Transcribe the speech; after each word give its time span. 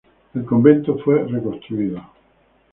El 0.33 0.45
convento 0.45 0.97
fue 0.97 1.27
reconstruido. 1.27 2.01